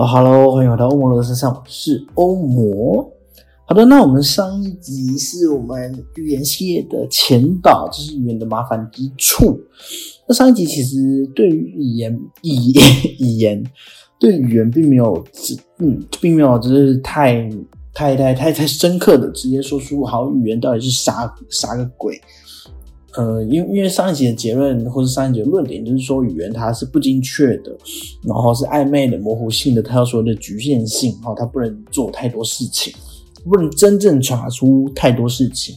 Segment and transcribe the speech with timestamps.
[0.00, 3.12] Hello，Hello，欢迎回到欧魔的身上，我是欧魔。
[3.66, 9.60] 好的，那我们上一集是我们语言系列的前导，就是语言的麻烦之处。
[10.26, 12.72] 那上一集其实对于语言、语
[13.18, 13.62] 语言
[14.18, 15.22] 对语言并没有，
[15.80, 17.46] 嗯，并没有就是太、
[17.92, 22.18] 太、太、太、太深刻的直接说出好语言到底是啥啥个鬼。
[23.16, 27.76] 呃，因因为上一集的结论或者上一集的论点就是说语言它是不精确的，
[28.24, 32.92] 然后是暧昧的、模糊性的，它要说的局限性，然后它不能做太多事情。
[33.42, 35.74] 不能真正查出太多事情。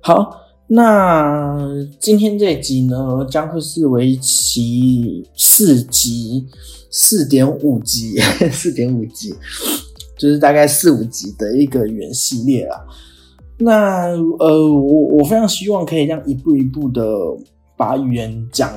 [0.00, 1.68] 好，那
[1.98, 6.46] 今天这集呢，将会是为期四集，
[6.92, 8.20] 四点五集，
[8.52, 9.34] 四点五集，
[10.16, 12.86] 就是大概四五集的一个原系列了。
[13.58, 17.04] 那呃，我我非常希望可以这样一步一步的
[17.76, 18.70] 把语言讲。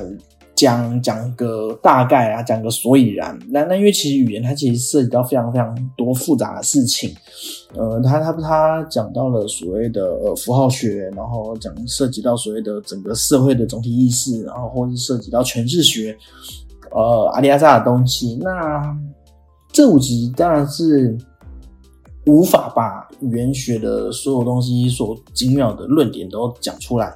[0.56, 3.38] 讲讲个大概啊，讲个所以然。
[3.48, 7.14] 那那因为其实语言它其实涉及到非常非常多复杂的事情。
[7.74, 16.14] 呃，他他他讲到了所谓的呃符号学，然后讲涉及到所谓的整个社会的总体意识，然后或是涉及到诠释学，
[16.90, 18.36] 呃阿里亚扎的东西。
[18.42, 18.94] 那
[19.72, 21.16] 这五集当然是
[22.26, 27.14] 无法把语言学的所有东西所精妙的论点都讲出来。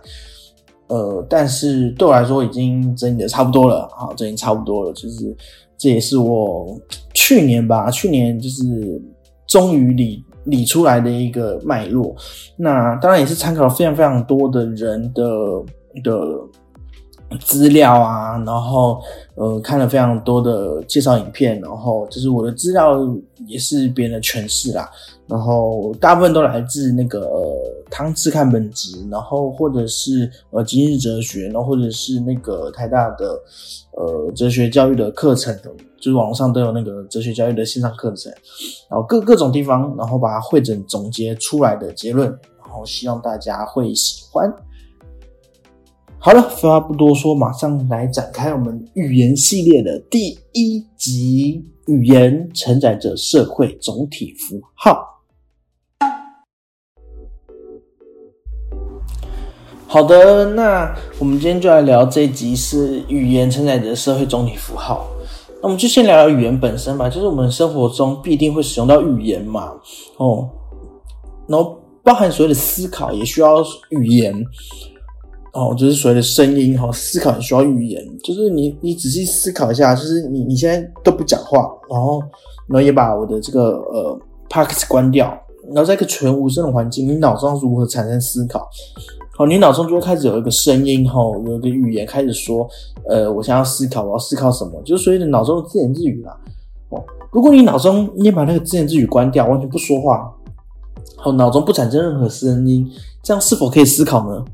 [0.89, 5.35] 呃，但是对我来说已经整理的差不多了，好，整理差不多了，就是
[5.79, 6.79] 这也是我
[7.15, 8.63] 去年吧，去年就是
[9.47, 12.15] 终于理理出来的一个脉络。
[12.57, 15.23] 那当然也是参考了非常非常多的人的
[16.03, 16.21] 的
[17.39, 19.01] 资料啊，然后
[19.35, 22.99] 呃看了非常多的介绍影片，然后就是我的资料
[23.47, 24.91] 也是别人的诠释啦。
[25.27, 27.57] 然后大部分都来自那个呃
[27.91, 33.39] 汤次看本质，然后或者是呃今日哲学，然后或者是那个台大的
[33.97, 35.59] 呃哲学教育的课程，
[35.99, 38.31] 就是网上都有那个哲学教育的线上课程，
[38.91, 42.29] 然后各各种地方，然后把它汇整总结出来的结论，
[42.63, 44.55] 然后希望大家会喜欢。
[46.25, 55.21] 好了，废话不多说，马上来展开我们语言系列的第一集：语言承载着社会总体符号。
[59.87, 65.07] 好的，那我们今天就来聊这一集是语言承载着社会总体符号。
[65.61, 69.75] 那我们就先聊聊语言本身吧，就是我们生活中必定会使用到语言嘛，
[70.17, 70.49] 哦，
[71.47, 74.35] 然后包含所谓的思考也需要语言，
[75.55, 82.21] 哦，就是所谓的声音哈，思考也需要语言，就是你你仔细思考一下，就是你你现在都不讲话，然后
[82.67, 84.19] 然后也把我的这个呃
[84.51, 85.27] parks 关掉，
[85.69, 88.69] 然后在一个全无声的环境，你脑中如何产生思考？
[89.37, 92.69] 好，你脑中就会开始有一个声音，哈，有一个语言开始说，
[93.09, 96.37] 呃，我想要思考，我要思考什么，就是所谓的脑中的自言自语啦。
[96.89, 97.01] 哦，
[97.31, 100.35] 如果你脑中你也把那个自言自语关掉，完全不说话，
[101.17, 102.91] 好，脑中不产生任何声音，
[103.23, 104.45] 这样是否可以思考呢？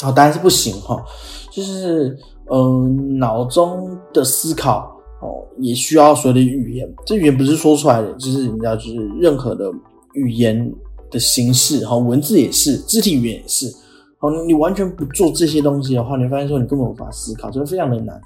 [0.00, 1.04] 好，当然是不行，哈，
[1.50, 2.18] 就是，
[2.50, 4.90] 嗯，脑中的思考，
[5.20, 9.70] 哦，也需要所有的语言，这语言不是说出来的，就是你知道，就是任何的
[10.14, 10.72] 语言。
[11.08, 13.72] 的形式，哈，文字也是，肢体语言也是，
[14.18, 18.20] 好，你完全不做这些东西的话，你会发现说你根本无法思考，这个非常的难。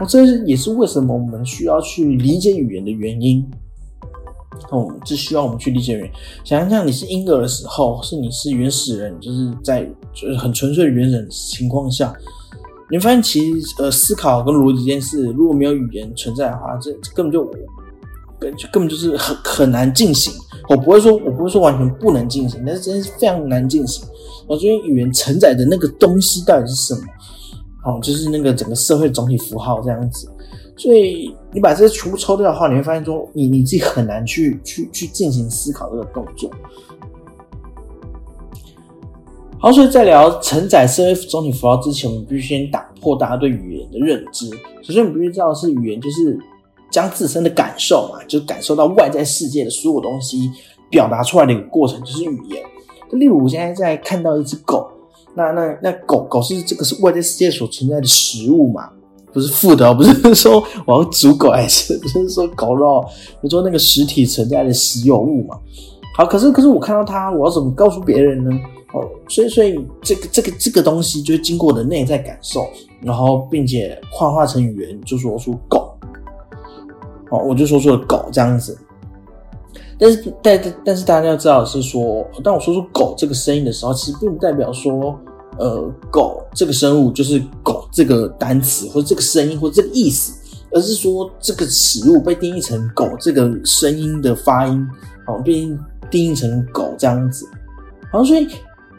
[0.00, 3.48] 哦，这也是为什么我们需要去理解语言的原因。
[4.70, 6.12] 哦，这需要我们去理解语言。
[6.44, 12.14] 想象你是婴儿的时候，是你是原始人，就是在就是很纯粹的原始人情况下，
[12.90, 17.44] 你发现其实呃思考跟逻辑这件事，如果没有语言存在的话，这根本就
[18.38, 20.32] 根根本就是很很难进行。
[20.68, 24.06] 我不会说，我不会说完全不能进行，但是真的是非常难进行。
[24.46, 27.00] 我觉得语言承载的那个东西到底是什么？
[27.84, 30.28] 哦，就是那个整个社会总体符号这样子。
[30.80, 36.50] 所以你把这些全部抽掉的话，你会发现说，你你自己很难去去去进行思考这个动作。
[39.58, 44.48] 好，所以在聊承载社会总体符号之前，我们必须先打破大家对语言的认知。
[44.82, 46.38] 首先，我们必须知道是语言就是。
[46.92, 50.50] 将自身的感受嘛，就感受到外在世界的所有东西
[50.90, 52.60] 表达出来的一个过程，就是语言。
[53.12, 54.90] 例如，我现在在看到一只狗，
[55.36, 58.90] 那那那狗狗是这个是外在世界所存在的食物嘛？
[59.32, 63.00] 不是负的，不是说我要煮狗，还是不是说狗肉，
[63.34, 65.56] 比如说那个实体存在的实有物嘛。
[66.16, 68.50] 好，可是可是我看到它，我要怎么告诉别人呢？
[68.92, 72.66] 哦，所以所以这个这个这个东西就是经过我的内在感受，
[73.00, 75.94] 然后并且幻化成语言，就说出狗。
[77.30, 78.76] 哦，我就说出了狗这样子。
[79.98, 85.16] 但是但但是大家要知道是说，当我说出狗这个声音的时候，其实并不代表说。
[85.60, 90.32] 呃，狗这个生物就是狗这个单词，或者这个声音，或者这个意思，
[90.72, 94.88] 而是说这个食物被定义成狗这个声音的发音，
[95.26, 95.68] 好，被
[96.10, 97.46] 定义成狗这样子。
[98.10, 98.48] 好，所以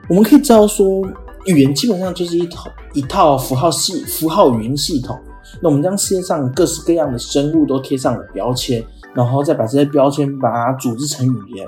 [0.08, 1.04] 我们可以知道说，
[1.48, 5.20] 语言基本上就是一套一套符号系符号语音系统。
[5.62, 8.86] 那我们将世界上各式各样的生物都贴上了标签，
[9.16, 11.68] 然后再把这些标签把它组织成语言。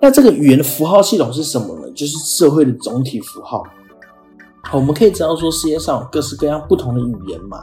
[0.00, 1.90] 那这个语言的符号系统是什么呢？
[1.92, 3.64] 就是社会的总体符号。
[4.72, 7.62] 我们可以知道说，世界上有各式各样不同的语言嘛。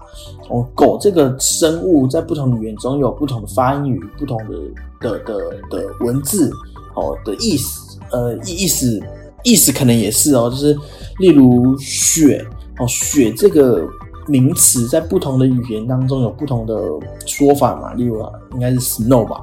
[0.49, 4.55] 哦，狗这个生物在不同语言中有不同的发音与不同的
[4.99, 5.33] 的的
[5.69, 6.51] 的文字
[6.95, 9.01] 哦的意思，呃意思
[9.43, 10.77] 意思可能也是哦，就是
[11.19, 12.45] 例如雪
[12.79, 13.87] 哦雪这个
[14.29, 16.77] 名词在不同的语言当中有不同的
[17.25, 17.93] 说法嘛。
[17.95, 18.23] 例如
[18.53, 19.41] 应该是 snow 吧，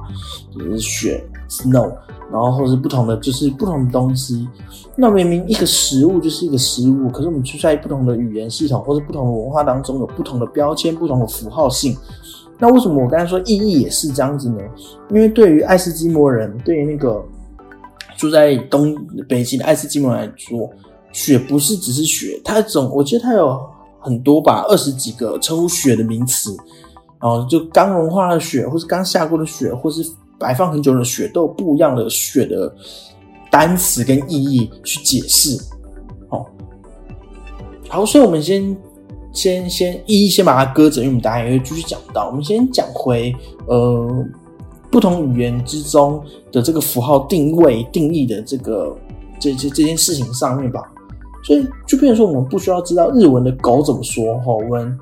[0.55, 1.91] 就是雪 snow。
[2.29, 4.45] 然后或是不同的，就是不同的东西。
[4.97, 11.95] 那明明一个食物就是一个食物，可是我们却在不同的语言系统或者不同的文化当中有不同的标签、不同的符号性。
[12.59, 14.57] 那为什么我刚才说意义也是这样子呢？
[15.09, 17.23] 因为对于爱斯基摩人，对于那个
[18.17, 18.93] 住在东
[19.29, 20.69] 北极的爱斯基摩人来说，
[21.13, 23.57] 雪不是只是雪，它总我觉得它有
[24.07, 26.55] 很多吧，二十几个称呼雪的名词。
[27.19, 30.03] 啊就刚融化的雪，或是刚下过的雪，或是。
[30.39, 32.71] 摆放很久的雪都有不一样的雪的
[33.49, 35.59] 单词跟意义去解释，
[36.29, 36.45] 哦，
[37.89, 38.77] 好，所以我们先
[39.33, 42.27] 先先一一先把它搁着，因为我们大家也会继续讲到。
[42.27, 44.07] 我们先讲回呃
[44.91, 48.95] 不同语言之中的这个符号定位定义的这个
[49.39, 50.83] 这这这件事情上面吧。
[51.47, 54.99] 所以就变成说，我们不需要知道日文的狗怎么说，哈，我们。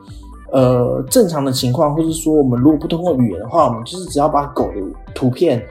[0.51, 4.75] 呃，正常的情况，或者说我们如果不通过语言的话，我们就是只要把狗的
[5.13, 5.61] 图片，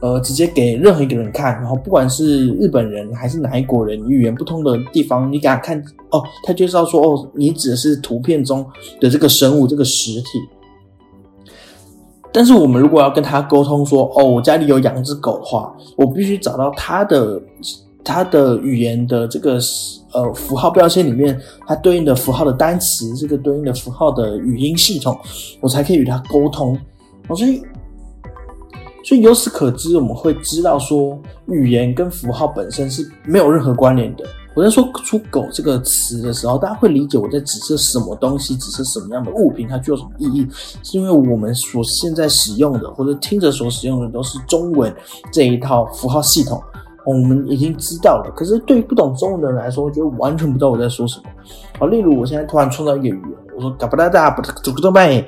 [0.00, 8.64] 呃，直接给任何一个人看，然后不管是日本人还是哪一国人，语言不通的地方，你给他看，哦，他就知道说，哦，你指的是图片中
[9.00, 10.26] 的这个生物，这个实体。
[12.32, 17.42] 但是我们如果要跟他沟通说，哦，我家里有养只狗的话，我必须找到他的。
[18.04, 19.58] 它的语言的这个
[20.12, 25.18] 呃符号标签里面，它对应的符号的单词，这个对应的符号的语音系统，
[25.60, 26.78] 我才可以与它沟通。
[27.36, 27.62] 所以，
[29.04, 34.24] 所以由此可知，我们会知道说，语言跟符号本身是没有任何关联的。
[34.54, 40.46] 我在说出“狗”这个词的时候，大家会理解我在指涉什么东西，指涉什么样的物品，它具有什么意义，
[40.82, 44.94] 是因为我们所现在使用的或者听着所使用的都是中文
[45.32, 46.62] 这一套符号系统。
[47.04, 51.24] 我们已经知道了，可是对于不懂中文的人来说，我觉得完全不知道我在说什么。
[51.78, 55.24] 好，例如我现在突然创造一个语言，我说“嘎巴哒哒不走个动拜”，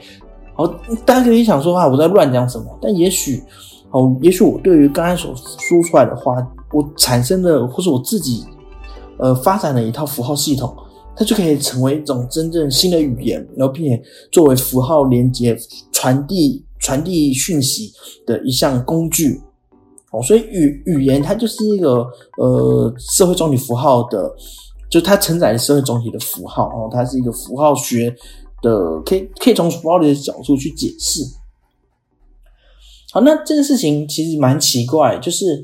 [0.55, 0.67] 好，
[1.05, 2.67] 大家可以想说啊，我在乱讲什么？
[2.81, 3.43] 但也许，
[3.91, 6.37] 哦，也许我对于刚才所说出来的话，
[6.73, 8.45] 我产生的或是我自己
[9.19, 10.73] 呃发展的一套符号系统，
[11.17, 14.01] 它就可以成为一种真正新的语言，然后并且
[14.31, 15.59] 作为符号连接、
[15.91, 17.93] 传递、传递讯息
[18.25, 19.41] 的一项工具。
[20.23, 22.07] 所以语语言它就是一个
[22.39, 24.33] 呃社会总体符号的，
[24.91, 28.15] 就它承载的社会总体的符号哦，它是一个符号学
[28.63, 31.23] 的，可以可以从符号的角度去解释。
[33.13, 35.63] 好，那这件事情其实蛮奇怪，就是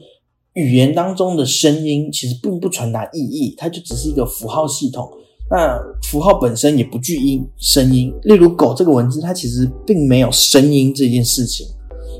[0.52, 5.10] 语言当中的声音其实并不传达意义，它就只是一个符号系统。
[5.50, 11.66] 那符号本身也不具音声音，例如“狗”这个文字，它其实并没有声音这件事情。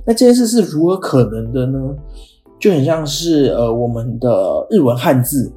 [0.07, 1.79] 那这件事是如何可能的呢？
[2.59, 5.51] 就很像是呃，我们的日文汉字，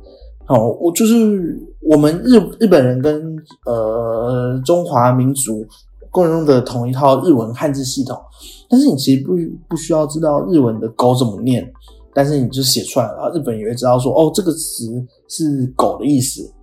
[0.46, 3.36] 好，我就是我们日日本人跟
[3.66, 5.66] 呃中华民族
[6.10, 8.18] 共用的同一套日文汉字系统。
[8.70, 9.36] 但是你其实不
[9.68, 11.70] 不需要知道日文的狗怎么念，
[12.14, 16.54] 但是你就写出来了，日本也会知道说哦，这个词是狗的意思。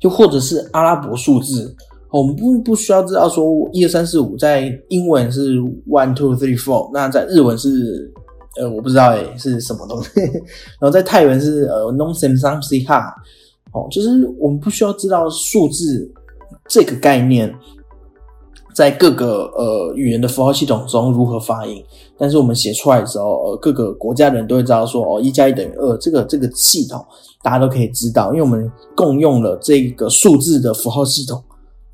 [0.00, 1.76] 又或者是阿拉伯数字。
[2.10, 5.58] 我们不不需要知道说一二三四五在英文是
[5.88, 8.10] one two three four，那在日文是
[8.58, 10.08] 呃我不知道诶是什么东西，
[10.78, 13.12] 然后在泰文是呃 non sem sam si ha，
[13.72, 14.08] 哦，就是
[14.38, 16.10] 我们不需要知道数字
[16.68, 17.52] 这个概念
[18.72, 21.84] 在各个呃语言的符号系统中如何发音，
[22.16, 27.04] 但是我们写出来的时候，呃各个国家的人都会知道说哦一加一等于二，这个这个系统
[27.42, 31.42] 大家都可以知道，因为我们共用了这个数字的符号系统。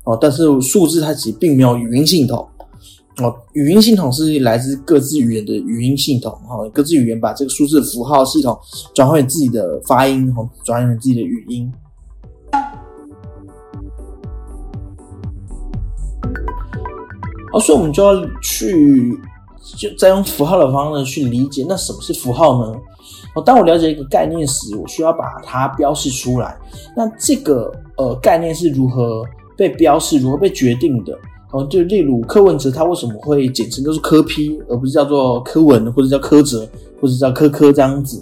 [0.03, 2.47] 哦，但是数字它其实并没有语音系统。
[3.21, 8.57] 哦，语音系统是来自各自语言的语音系统，哈，各自语言把这个数字符号系统
[8.95, 11.71] 转换成自己的发音，哈，转换成自己的语音。
[17.51, 19.15] 好，所以我们就要去，
[19.77, 22.75] 就再用符号的方式去理解，那什么是符号呢？
[23.35, 26.57] 哦，当我了解一个概念时，我需要把它标示出来。
[26.97, 29.23] 那这个呃概念是如何
[29.57, 31.17] 被标示，如何被决定的？
[31.51, 36.67] 哦，就例如柯文哲，他为什么会简称就是柯批，而不是叫做柯文，或者叫柯哲，
[36.99, 38.19] 或者叫柯柯这样子？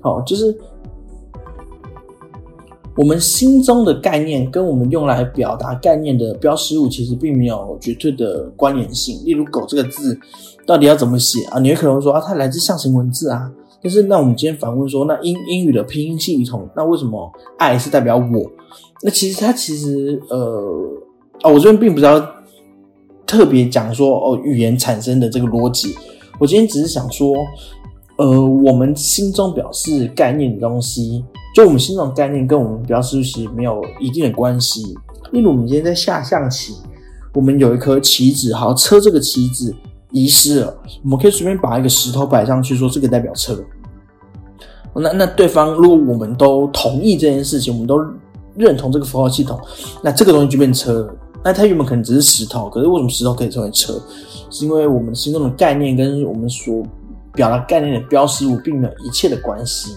[0.00, 0.56] 好，就是
[2.96, 9.22] 我们心中的概念跟我们用来表达概念的标识物，其实并没有绝对的关联性。
[9.26, 10.18] 例如“狗”这个字，
[10.64, 11.58] 到底要怎么写啊？
[11.58, 13.52] 你有可能说啊，它来自象形文字啊。
[13.84, 18.50] 但是，那我们今天反问说，那英英语的拼音系统，那为什么“爱”是代表我？
[19.02, 20.90] 那其实它其实呃
[21.42, 22.30] 啊，我这边并不知道。
[23.26, 25.94] 特别讲说哦，语言产生的这个逻辑，
[26.38, 27.34] 我今天只是想说，
[28.18, 31.24] 呃，我们心中表示概念的东西，
[31.54, 34.94] 就我们心中概念跟我们表示其实没有一定的关系。
[35.32, 36.74] 例如，我们今天在下象棋，
[37.32, 39.74] 我们有一颗棋子，好，车这个棋子
[40.14, 43.58] 遗失了，我们可以随便把一个石头摆上去，说这个代表车。
[44.94, 48.00] 那那对方如果我们都同意这件事情，我们都
[48.54, 49.60] 认同这个符号系统，
[50.04, 51.14] 那这个东西就变车了。
[51.42, 54.00] 那它原本可能只是石头，可是为什么石头可以成为车？
[54.50, 56.80] 是因为我们心中的概念跟我们所
[57.32, 59.96] 表达概念的标识物并没有一切的关系。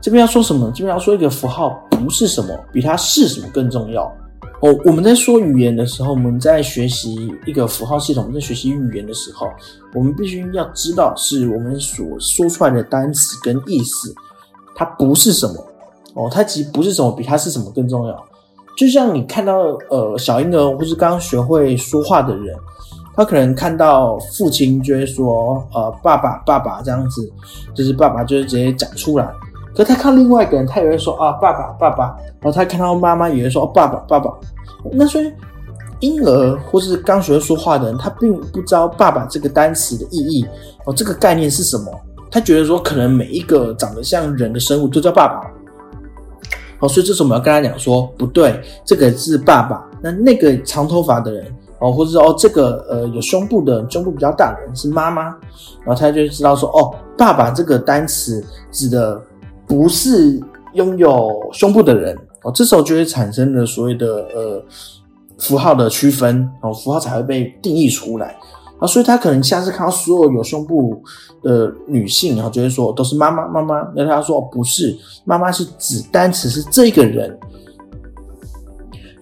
[0.00, 0.68] 这边要说什么？
[0.74, 4.12] 这边要说一个符号不是什么，比它是什么更重要。
[4.62, 9.48] 哦，我们在说语言的时候，我们在学习一个符号系统，在学习语言的时候，
[9.92, 14.14] 我们必须要知道，是我们所说出来的单词跟意思，
[14.76, 15.54] 它不是什么。
[16.14, 18.26] 哦，它其实不是什么，比它是什么更重要。
[18.78, 19.54] 就像你看到
[19.90, 22.56] 呃小婴儿或是刚学会说话的人，
[23.16, 27.28] 他可能看到父亲就会说呃爸爸爸爸这样子，
[27.74, 29.28] 就是爸爸就是直接讲出来。
[29.74, 34.30] 可他看另外一个人，他也会说啊爸爸爸爸，然后他看到妈妈也会说哦爸爸爸爸。
[34.92, 35.32] 那所以
[36.00, 40.46] 婴儿或是刚学会说话的人，他并不知道爸爸这个单词的意义
[40.84, 41.92] 哦，这个概念是什么？
[42.30, 45.40] 他觉得说可能每一个长得像人的生物都叫爸爸。
[46.80, 49.88] 哦，所以这时候我们要跟他讲说，不对，这个是爸爸。
[50.02, 51.46] 那那个长头发的人，
[51.78, 55.26] 哦，或者哦，这个呃有胸部的，胸部比较大的人是妈妈。
[55.84, 59.22] 然后他就知道说，哦，爸爸这个单词指的
[59.72, 60.38] 不是
[60.74, 62.14] 拥有胸部的人。
[62.42, 64.62] 哦，这时候就会产生了所谓的呃
[65.38, 68.36] 符号的区分，哦，符号才会被定义出来。
[68.78, 71.02] 啊，所以他可能下次看到所有有胸部
[71.42, 73.80] 的女性，然后就会说都是妈妈妈妈。
[73.96, 77.34] 那他说不是，妈妈是指单词是这个人。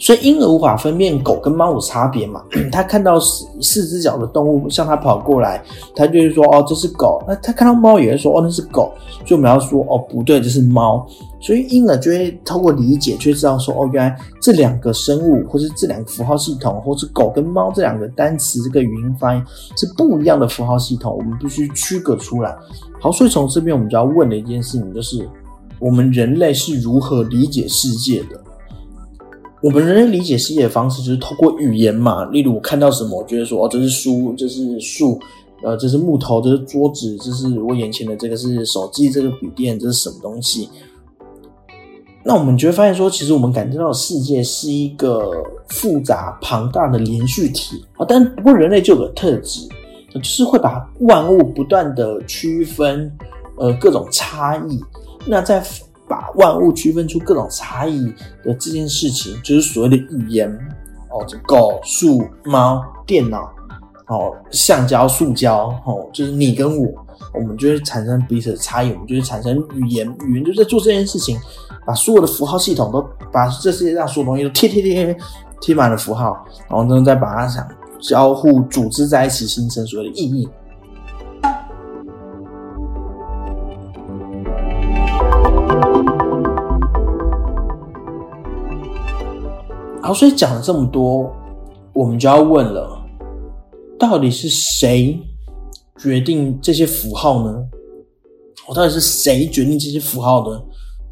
[0.01, 2.43] 所以婴儿无法分辨狗跟猫有差别嘛？
[2.73, 5.63] 他看到四四只脚的动物向他跑过来，
[5.95, 7.23] 他就会说哦这是狗。
[7.29, 8.93] 那他看到猫也会说哦那是狗。
[9.27, 11.07] 所以我们要说哦不对这是猫。
[11.39, 19.43] 所以婴儿就会透过理解，就会知道说哦原来这两个生物，或是这两个符号系统，或是狗跟猫这两个单词这个语音发音
[19.77, 22.57] 是不一样的符号系统，我们必须区隔出来。
[23.01, 25.29] 好，所以从这边我们就要问的一件事情就是，
[25.79, 28.41] 我们人类是如何理解世界的？
[29.63, 35.21] 我们人类理解世界的方式就是透过语言嘛，例如我看到什么，我觉得说哦，这是书，这是树，
[35.63, 40.69] 呃，这是木头，这是桌子，这是我眼前的这个是手机，这个笔电，这是什么东西？
[42.25, 45.31] 那我们就会发现说，其实我们感知到的世界是一个
[45.69, 48.07] 复杂庞大的连续体啊。
[48.09, 49.69] 但不过人类就有个特质，
[50.15, 53.11] 就是会把万物不断的区分，
[53.59, 54.81] 呃，各种差异。
[55.27, 55.63] 那在
[56.41, 58.07] 万物区分出各种差异
[58.43, 60.51] 的这件事情，就是所谓的语言
[61.11, 63.51] 哦，这狗、树、猫、电脑
[64.09, 66.89] 哦，橡胶、塑胶哦，就是你跟我，
[67.35, 71.39] 我们就会产生彼此的差异，我们就会产生语言，语言就在做这件事情，
[71.87, 75.17] 把所有的符号系统都把这世界上所有东西都贴贴贴
[75.61, 77.67] 贴满了符号，然后呢再把它想
[78.01, 80.49] 交互组织在一起，形成所谓的意义。
[90.15, 91.31] 所以讲了这么多，
[91.93, 93.01] 我们就要问了：
[93.99, 95.19] 到底是谁
[95.99, 97.63] 决定这些符号呢？
[98.69, 100.63] 我到底是谁决定这些符号的？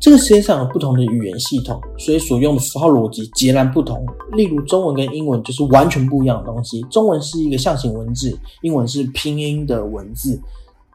[0.00, 4.06] 这个世界上有不同的语言系统，所以所用的符号逻辑截然不同。
[4.32, 6.80] 例如，中文跟英文就是完全不一样的东西。
[6.82, 10.40] 中文是一个象形文字，英文是拼音的文字，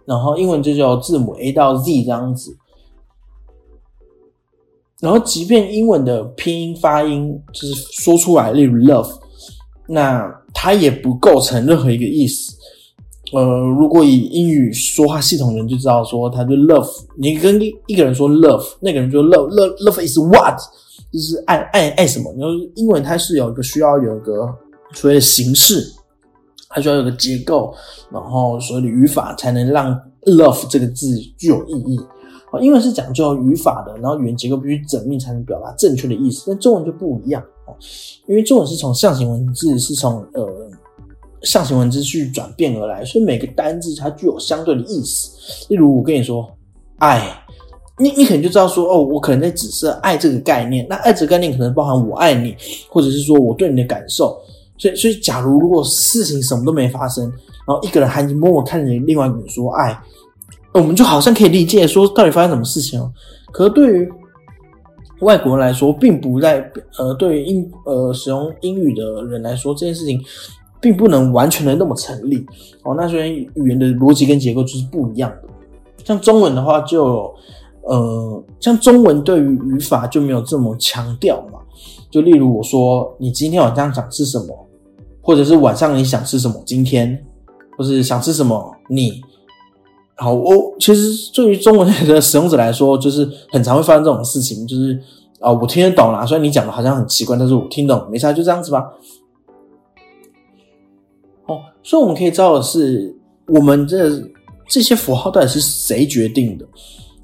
[0.06, 2.56] 然后英文就叫字母 A 到 Z 这样子。
[5.04, 9.12] 然后即便英文的拼音发音就是说出来，例如 love，
[9.86, 12.56] 那它也不构成任何一个意思。
[13.34, 13.44] 呃，
[13.78, 20.58] 如果以英语说话系统人就知道说，他就 love，你跟一个人说 love，那个人就 love love love is what，
[21.12, 22.34] 就是爱爱爱什么？
[22.38, 24.48] 然后英文它是有一个需要有一个
[24.94, 25.86] 所谓的形式，
[26.70, 27.76] 它需要有个结构，
[28.10, 32.00] 然后所谓的语法才能让 love 这个字具有意义。
[32.62, 36.46] 英文是讲究语法的，然后语言结构必须缜密才能表达正确的意思。
[36.48, 37.76] 但中文就不一样哦，
[38.28, 40.70] 因为中文是从象形文字，是从呃。
[41.46, 45.68] 象形文字去转变而来，所以每个单字它具有相对的意思。
[45.68, 46.50] 例如，我跟你说
[47.00, 47.22] “爱”，
[48.00, 50.88] 你你可能就知道说，哦，我可能在指涉爱这个概念。
[50.90, 52.56] 那爱这个概念可能包含我爱你，
[52.88, 54.40] 或者是说我对你的感受。
[54.78, 57.26] 所以，所以假如如果事情什么都没发生，
[57.68, 60.02] 然后一个人含情脉脉看着另外一个人说爱，
[60.74, 63.12] 我们就好像可以理解说到底发生什么事情哦。
[63.52, 64.14] 可是对于
[65.22, 70.22] 外国人来说，并不在呃，对于英呃使用英语的人来说，这件事情。
[70.84, 72.46] 并不能完全的那么成立
[72.84, 72.94] 哦。
[72.94, 75.48] 那虽然语言的逻辑跟结构就是不一样的，
[76.04, 77.34] 像中文的话，就
[77.84, 81.60] 呃，像中文对于语法就没有这么强调嘛。
[82.12, 84.68] 就例如我说你今天晚上想吃什么，
[85.22, 87.18] 或者是晚上你想吃什么，今天
[87.78, 89.22] 或是想吃什么你。
[90.16, 95.00] 好，我其实对于中文的使用者来说，就是很常会发生这种事情，就是
[95.40, 98.94] 啊，我听得懂啦，虽然你讲的好像很奇怪，但是我听懂，没差，就这样子吧。
[101.48, 103.16] 哦，所以我们可以知道的是，
[103.48, 104.22] 我们这
[104.68, 106.66] 这些符号到底是谁决定的？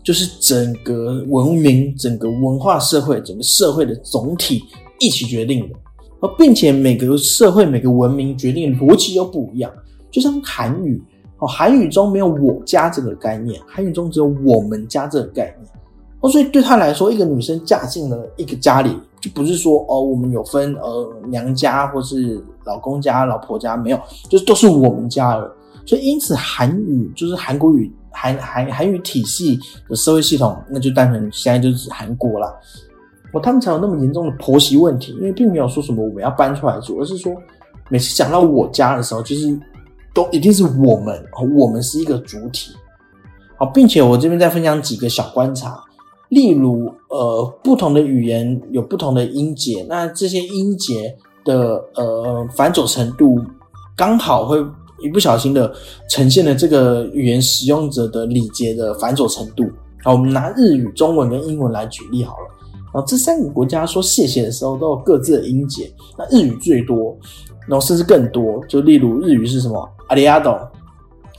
[0.01, 4.63] 就是整个文明、整个文化社会、整个社会的总体
[4.99, 5.75] 一起决定的。
[6.21, 9.71] 而并且每个社会、每个文明决定的逻辑又不一样。
[10.09, 11.01] 就像韩语，
[11.39, 15.71] 哦，韩语中没有“我家”这个概念，韩语中只有“我们家”这个概念。
[16.21, 25.49] 哦，所以对他来说，一个女生嫁进了一个家里，就不是说哦，我们有分呃娘家或是老公家、老婆家，没有，就是都是我们家了。
[25.85, 32.53] 所以因此，韩语就是韩国语、韩韩韩语体系的社会系统，那就单纯现在就指韩国了。
[33.31, 37.33] 哦，他们才有那么严重的婆媳问题，因为并没有说什么我们要搬出来住，而是说
[37.87, 39.57] 每次讲到我家的时候，就是
[40.13, 41.23] 都一定是我们，
[41.57, 42.71] 我们是一个主体。
[43.57, 45.83] 好，并且我这边再分享几个小观察。
[46.29, 53.41] 例如，呃，不同的语言有不同的音节，那这些音节的呃繁琐程度，
[53.97, 54.63] 刚好会
[55.01, 55.73] 一不小心的
[56.07, 59.69] 呈现了这个语言使用者的礼节的繁琐程度。
[60.03, 62.45] 好，我们拿日语、中文跟英文来举例好了。
[62.91, 67.17] 啊这三个国家说谢谢的时候都有各自的音节，那日语最多，
[67.69, 68.65] 然后甚至更多。
[68.67, 70.57] 就例如日语是什么阿里阿斗，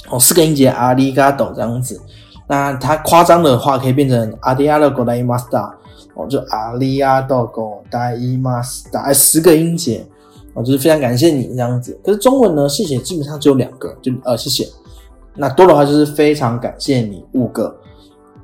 [0.09, 2.01] 哦，四个音节阿里嘎斗这样子。
[2.47, 5.73] 那它夸张的话，可以变成阿迪亚多狗大伊马斯达
[6.15, 10.05] 哦，就阿里亚多狗大伊马斯达，十个音节
[10.55, 11.97] 哦，就是非常感谢你这样子。
[12.05, 14.67] 可是中文呢，谢谢基本上只有两个，就呃谢谢。
[15.37, 17.73] 那多的话就是非常感谢你五个。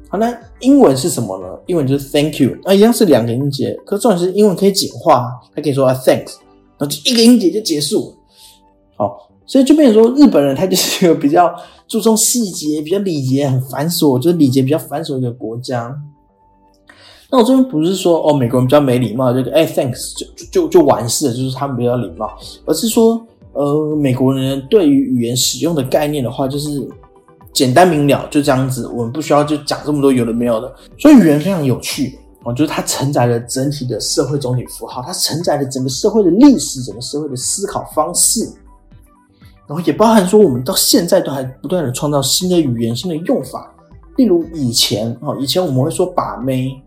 [0.09, 1.47] 好，那英文是什么呢？
[1.67, 3.77] 英文就是 Thank you，那一样是两个音节。
[3.85, 6.35] 可是重点是英文可以简化，它可以说 Thanks，
[6.79, 8.15] 然后就一个音节就结束。
[8.97, 9.25] 好。
[9.49, 11.55] 所以就变成说，日本人他就是一个比较
[11.87, 15.97] 注重细节、比较礼节很繁琐，就是礼节比较繁琐一个国家。
[17.31, 22.29] 那我这边不是说哦，美国人比较没礼貌，就哎，thanks 就就就完事了，就是他们比较礼貌，
[22.65, 26.85] 而是说，呃，美国人对于语言使用的概念的话，就是
[27.53, 30.75] 简单明了，就这样子，我们不需要就讲这么多有的没有的。
[30.99, 32.19] 所以语言非常有趣，
[32.55, 38.49] 就是它承载了整体的社会总体符号，它承载了整个社会的历史、整个社会的思考方式。
[39.67, 43.73] 然后也包含说，我们到现在都还不断的创造新的语言、新的用法。
[44.17, 46.81] 例如以前哦，以前我们会说把妹，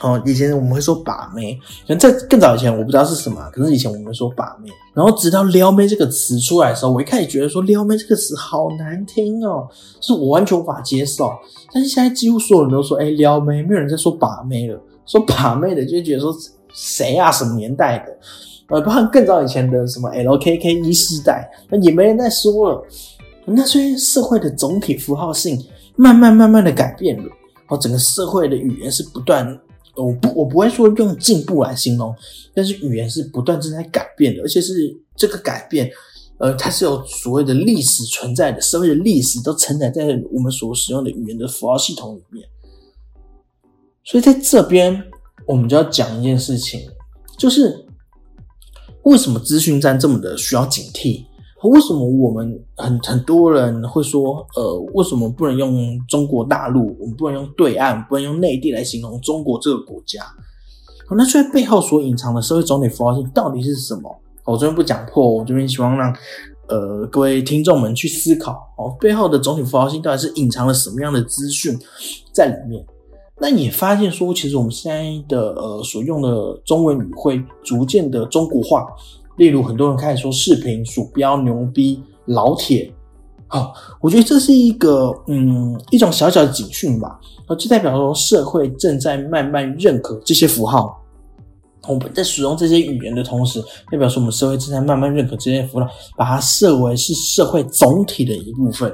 [0.00, 1.58] 哦，以前我们会说把妹。
[1.86, 4.70] 可能在更早以前，我不知道是什么，可是以前我们说把妹。
[4.92, 9.68] 然后直到撩妹这个词出来的时候，我一开始觉得说撩妹这个词好难听哦，
[10.00, 11.32] 是我完全无法接受。
[11.72, 14.80] 但是现在几乎所有人都说，哎，撩妹，没有人在说把妹了。
[15.06, 16.34] 说把妹的就觉得说
[16.72, 18.18] 谁啊，什么年代的？
[18.68, 22.84] 呃，包括更早以前的什么 LKK 一世代，那也没人再说了。
[23.44, 25.62] 那虽然社会的总体符号性
[25.96, 27.30] 慢慢慢慢的改变了，
[27.68, 29.46] 哦，整个社会的语言是不断，
[29.96, 32.14] 我不我不会说用进步来形容，
[32.54, 35.90] 但是语言是不断正在改变的，而且是这个改变，
[36.38, 42.48] 呃，它是有所谓的历史存在的，社会的历史都承载在我们所使用的语言的符号系统里面。
[44.04, 45.04] 所以在这边，
[45.46, 46.88] 我们就要讲一件事情，
[47.38, 47.80] 就是。
[49.04, 51.26] 为什么资讯站这么的需要警惕？
[51.68, 60.22] 为什么我们很很多人会说，呃，为什么不能用中国大陆，我们不能用对岸，不能用内地来形容中国这个国家？
[61.16, 64.14] 那在背后所隐藏的社会总体符号性到底是什么？
[64.44, 66.14] 我这边不讲破，我这边希望让
[66.68, 71.78] 呃各位听众们去思考哦，背后的总体符号性到底是隐藏了什么样的资讯
[72.32, 72.84] 在里面？
[73.40, 78.86] 那也发现说，其实我们现在的呃所用的中文语会逐渐的中国化。
[79.36, 82.92] 例如，很多人开始说视频、鼠标、牛逼、老铁，
[83.48, 87.18] 好，我觉得这是一个嗯一种小小的警讯吧。
[87.58, 91.00] 就代表说社会正在慢慢认可这些符号。
[91.86, 98.90] 我们在使用这些语言的同时，代表说我们社会正在慢慢认可这些符号，把它设为是社会总体的一部分。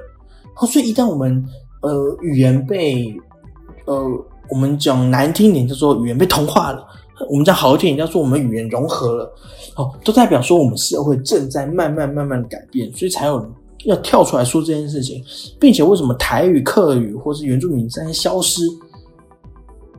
[0.55, 1.45] 好，所以一旦我们
[1.83, 3.15] 呃语言被
[3.85, 4.05] 呃
[4.49, 6.85] 我们讲难听点，就说语言被同化了。
[7.29, 9.33] 我们讲好一点，叫做我们语言融合了，
[9.77, 13.47] 哦，都代表说我们社会正在慢慢慢慢改变，所以才有
[13.85, 15.23] 要跳出来说这件事情，
[15.59, 18.63] 并且为什么台语、客语或是原住民在消失？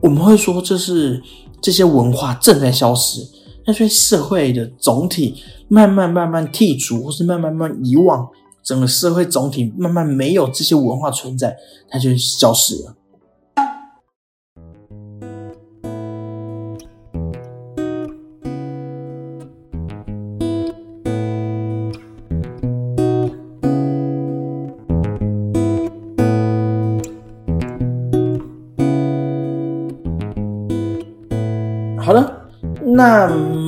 [0.00, 1.22] 我们会说这是
[1.60, 3.20] 这些文化正在消失，
[3.64, 5.36] 那所以社会的总体
[5.68, 8.28] 慢慢慢慢剔除，或是慢慢慢慢遗忘，
[8.64, 11.56] 整个社会总体慢慢没有这些文化存在，
[11.88, 12.96] 它就消失了。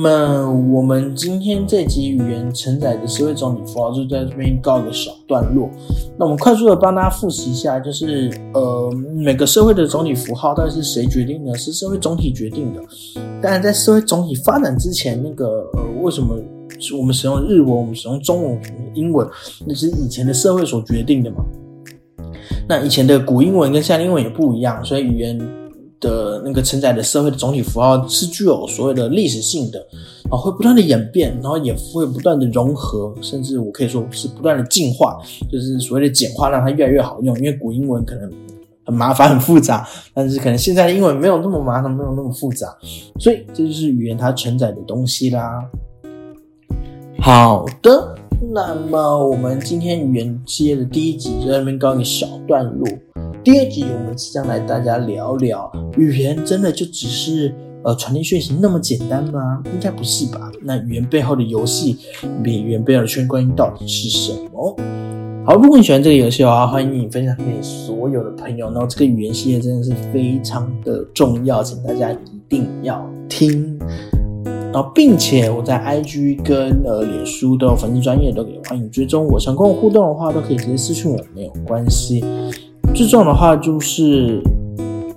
[0.05, 5.69] 么我们今天这集语言承载的社会总体符号就在这边告一个小段落。
[6.17, 11.57] 那我们快速的帮大家复习一下，就是呃，每个社会的总体符号到底是谁决定的？
[11.57, 12.81] 是社会总体决定的。
[13.41, 16.37] 当然，在社会总体发展之前，那个呃，为什么
[16.97, 18.61] 我们使用日文，我们使用中文、
[18.93, 19.27] 英文，
[19.65, 21.43] 那是以前的社会所决定的嘛？
[22.67, 25.64] 那以前的古英文跟现代英文也不一样，所以语言。
[26.05, 29.79] 的那个承载的社会的总体符号是具有所谓的历史性的
[30.29, 35.17] 啊，会不断的演变，然后也会不断的融合，甚至我可以说是不断的进化，
[35.51, 37.35] 就是所谓的简化，让它越来越好用。
[37.39, 38.31] 因为古英文可能
[38.85, 42.75] 很麻烦、很复杂，但是可能现在的英文没有那么麻烦，没有那么复杂，
[43.19, 45.65] 所以这就是语言它承载的东西啦。
[47.19, 48.15] 好的，
[48.53, 52.87] 那么我们今天语言系列的第一集就在那边告一个小段落。
[53.45, 57.53] 第二集我们即将来大家聊聊，语言真的就只是
[57.83, 59.61] 呃传递讯息那么简单吗？
[59.65, 60.51] 应该不是吧？
[60.63, 61.95] 那语言背后的游戏，
[62.43, 64.75] 语言背后的圈观音到底是什么？
[65.45, 68.71] 好，如果你喜欢这个游戏的话，欢迎你分享给所有的朋友。
[68.71, 73.77] 然后这个语言系列真的是非常的重要，请大家一定要听。
[74.73, 79.39] 然后，并且我在 IG 跟呃脸书都有粉丝专业，都可以欢迎追踪我。
[79.39, 82.25] 想跟我互动的话，都可以直接私信我，没有关系。
[82.95, 84.41] 最重要的话就是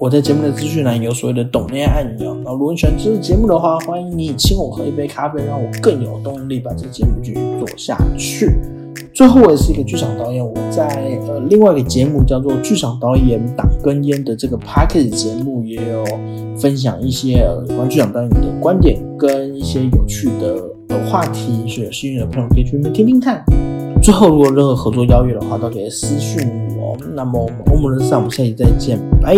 [0.00, 2.34] 我在节目的资讯栏有所谓的懂内按钮。
[2.44, 8.50] 然后如果你喜欢这个节目的话，欢迎你请我喝一杯咖啡，让我更有动力把这个节目继续做下去。
[9.14, 10.88] 最后，我也是一个剧场导演，我在
[11.28, 16.04] 呃另外一个节目叫做《剧场导演党根烟》的这个 p a c k a g e 节目，也有
[16.56, 20.56] 分享一些有关于剧场导演的观点跟一些有趣的
[20.90, 23.44] 有话题，是有兴趣的朋友可以去听听看。
[24.03, 26.48] 最后，如果任何合作邀约的话，都可以私信
[26.79, 26.96] 我。
[27.14, 29.35] 那么，我们的上，我们下期再见，拜。